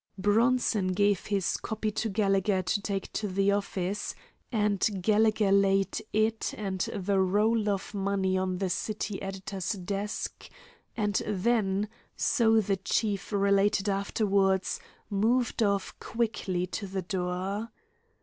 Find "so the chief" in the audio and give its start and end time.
12.17-13.31